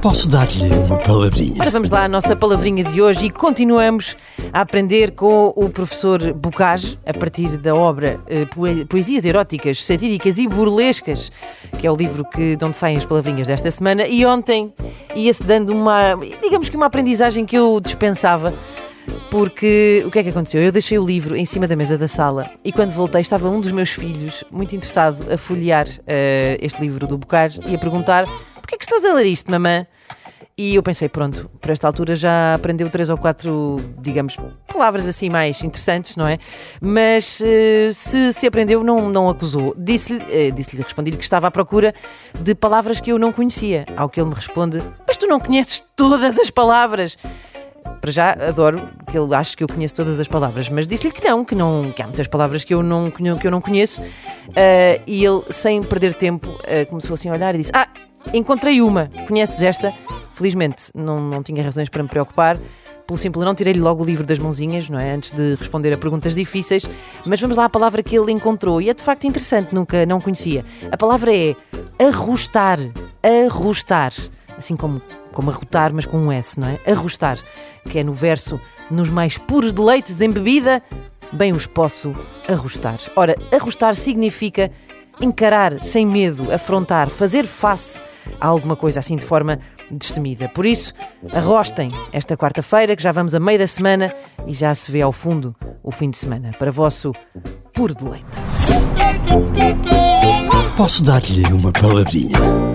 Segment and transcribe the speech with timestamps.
[0.00, 1.60] Posso dar-lhe uma palavrinha?
[1.60, 4.16] Ora, vamos lá à nossa palavrinha de hoje e continuamos
[4.52, 10.38] a aprender com o professor Bocage a partir da obra eh, Poe- Poesias Eróticas, Satíricas
[10.38, 11.30] e Burlescas,
[11.78, 14.06] que é o livro que, de onde saem as palavrinhas desta semana.
[14.06, 14.72] E ontem
[15.14, 18.54] ia-se dando uma, digamos que uma aprendizagem que eu dispensava.
[19.30, 20.60] Porque o que é que aconteceu?
[20.60, 23.60] Eu deixei o livro em cima da mesa da sala e quando voltei estava um
[23.60, 28.24] dos meus filhos muito interessado a folhear eh, este livro do Bocage e a perguntar
[28.70, 29.86] porquê é que estás a ler isto, mamã?
[30.56, 34.36] E eu pensei, pronto, para esta altura já aprendeu três ou quatro, digamos,
[34.70, 36.38] palavras assim mais interessantes, não é?
[36.82, 39.74] Mas eh, se, se aprendeu, não, não acusou.
[39.76, 41.94] Disse-lhe, eh, disse-lhe, respondi-lhe que estava à procura
[42.38, 43.86] de palavras que eu não conhecia.
[43.96, 47.16] Ao que ele me responde, mas tu não conheces todas as palavras.
[48.02, 51.26] Para já adoro que ele ache que eu conheço todas as palavras, mas disse-lhe que
[51.26, 54.02] não, que não, que há muitas palavras que eu não, que eu não conheço.
[54.54, 57.88] Eh, e ele, sem perder tempo, eh, começou assim a olhar e disse: Ah,
[58.32, 59.92] encontrei uma, conheces esta?
[60.32, 62.58] Felizmente não, não tinha razões para me preocupar.
[63.06, 65.12] Pelo simples não tirei-lhe logo o livro das mãozinhas, não é?
[65.12, 66.88] Antes de responder a perguntas difíceis.
[67.26, 68.80] Mas vamos lá à palavra que ele encontrou.
[68.80, 70.64] E é de facto interessante, nunca não conhecia.
[70.92, 71.56] A palavra é
[71.98, 72.78] arrostar.
[73.20, 74.12] Arrostar.
[74.56, 76.78] Assim como, como arrotar, mas com um S, não é?
[76.88, 77.38] Arrostar.
[77.88, 80.80] Que é no verso, nos mais puros deleites em bebida,
[81.32, 82.14] bem os posso
[82.48, 82.98] arrostar.
[83.16, 84.70] Ora, arrostar significa
[85.20, 88.02] encarar sem medo, afrontar, fazer face
[88.40, 89.58] alguma coisa assim de forma
[89.90, 90.48] destemida.
[90.48, 90.92] Por isso,
[91.32, 94.14] arrostem esta quarta-feira, que já vamos a meio da semana
[94.46, 96.52] e já se vê ao fundo o fim de semana.
[96.58, 97.12] Para vosso
[97.74, 98.38] puro deleite.
[100.76, 102.69] Posso dar-lhe uma palavrinha?